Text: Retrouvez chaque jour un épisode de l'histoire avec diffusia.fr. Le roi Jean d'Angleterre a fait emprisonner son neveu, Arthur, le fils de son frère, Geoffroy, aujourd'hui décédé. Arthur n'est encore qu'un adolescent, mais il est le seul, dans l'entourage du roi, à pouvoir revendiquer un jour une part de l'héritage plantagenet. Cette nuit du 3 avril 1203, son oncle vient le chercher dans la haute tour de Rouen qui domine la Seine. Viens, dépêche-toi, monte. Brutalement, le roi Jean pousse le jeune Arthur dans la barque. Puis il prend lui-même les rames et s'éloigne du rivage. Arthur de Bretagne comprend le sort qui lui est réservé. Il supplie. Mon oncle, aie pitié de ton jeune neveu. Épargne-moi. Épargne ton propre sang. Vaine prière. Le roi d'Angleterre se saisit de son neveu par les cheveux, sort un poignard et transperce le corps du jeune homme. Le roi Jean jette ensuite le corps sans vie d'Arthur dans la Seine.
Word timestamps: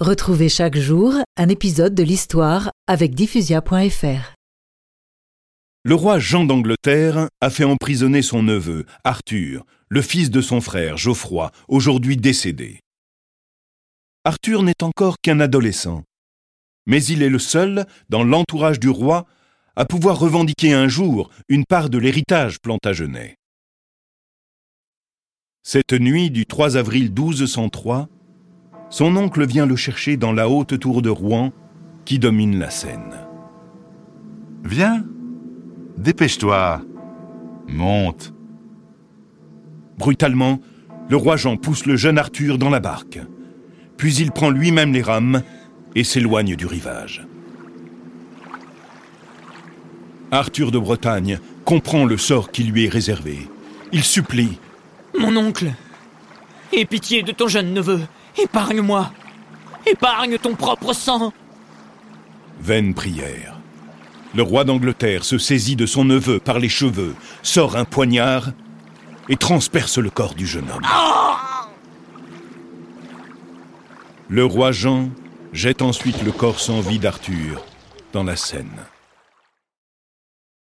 Retrouvez 0.00 0.48
chaque 0.48 0.76
jour 0.76 1.12
un 1.36 1.48
épisode 1.48 1.92
de 1.92 2.04
l'histoire 2.04 2.70
avec 2.86 3.16
diffusia.fr. 3.16 4.34
Le 5.82 5.94
roi 5.96 6.20
Jean 6.20 6.44
d'Angleterre 6.44 7.28
a 7.40 7.50
fait 7.50 7.64
emprisonner 7.64 8.22
son 8.22 8.44
neveu, 8.44 8.86
Arthur, 9.02 9.66
le 9.88 10.00
fils 10.00 10.30
de 10.30 10.40
son 10.40 10.60
frère, 10.60 10.96
Geoffroy, 10.96 11.50
aujourd'hui 11.66 12.16
décédé. 12.16 12.78
Arthur 14.22 14.62
n'est 14.62 14.84
encore 14.84 15.16
qu'un 15.20 15.40
adolescent, 15.40 16.04
mais 16.86 17.02
il 17.02 17.20
est 17.20 17.28
le 17.28 17.40
seul, 17.40 17.84
dans 18.08 18.22
l'entourage 18.22 18.78
du 18.78 18.90
roi, 18.90 19.26
à 19.74 19.84
pouvoir 19.84 20.20
revendiquer 20.20 20.74
un 20.74 20.86
jour 20.86 21.28
une 21.48 21.64
part 21.64 21.90
de 21.90 21.98
l'héritage 21.98 22.60
plantagenet. 22.60 23.34
Cette 25.64 25.92
nuit 25.92 26.30
du 26.30 26.46
3 26.46 26.76
avril 26.76 27.10
1203, 27.10 28.08
son 28.90 29.16
oncle 29.16 29.46
vient 29.46 29.66
le 29.66 29.76
chercher 29.76 30.16
dans 30.16 30.32
la 30.32 30.48
haute 30.48 30.78
tour 30.78 31.02
de 31.02 31.10
Rouen 31.10 31.52
qui 32.04 32.18
domine 32.18 32.58
la 32.58 32.70
Seine. 32.70 33.26
Viens, 34.64 35.04
dépêche-toi, 35.96 36.82
monte. 37.68 38.32
Brutalement, 39.98 40.60
le 41.08 41.16
roi 41.16 41.36
Jean 41.36 41.56
pousse 41.56 41.86
le 41.86 41.96
jeune 41.96 42.18
Arthur 42.18 42.58
dans 42.58 42.70
la 42.70 42.80
barque. 42.80 43.20
Puis 43.96 44.14
il 44.16 44.30
prend 44.30 44.50
lui-même 44.50 44.92
les 44.92 45.02
rames 45.02 45.42
et 45.94 46.04
s'éloigne 46.04 46.54
du 46.54 46.66
rivage. 46.66 47.26
Arthur 50.30 50.70
de 50.70 50.78
Bretagne 50.78 51.40
comprend 51.64 52.04
le 52.04 52.16
sort 52.16 52.50
qui 52.50 52.64
lui 52.64 52.84
est 52.84 52.90
réservé. 52.90 53.48
Il 53.92 54.04
supplie. 54.04 54.58
Mon 55.18 55.36
oncle, 55.36 55.72
aie 56.72 56.84
pitié 56.84 57.22
de 57.22 57.32
ton 57.32 57.48
jeune 57.48 57.72
neveu. 57.72 58.00
Épargne-moi. 58.36 59.10
Épargne 59.86 60.38
ton 60.38 60.54
propre 60.54 60.92
sang. 60.92 61.32
Vaine 62.60 62.94
prière. 62.94 63.54
Le 64.34 64.42
roi 64.42 64.64
d'Angleterre 64.64 65.24
se 65.24 65.38
saisit 65.38 65.76
de 65.76 65.86
son 65.86 66.04
neveu 66.04 66.38
par 66.38 66.58
les 66.58 66.68
cheveux, 66.68 67.14
sort 67.42 67.76
un 67.76 67.84
poignard 67.84 68.50
et 69.28 69.36
transperce 69.36 69.98
le 69.98 70.10
corps 70.10 70.34
du 70.34 70.46
jeune 70.46 70.70
homme. 70.70 70.86
Le 74.28 74.44
roi 74.44 74.72
Jean 74.72 75.08
jette 75.52 75.80
ensuite 75.80 76.22
le 76.22 76.32
corps 76.32 76.60
sans 76.60 76.80
vie 76.80 76.98
d'Arthur 76.98 77.64
dans 78.12 78.24
la 78.24 78.36
Seine. 78.36 78.84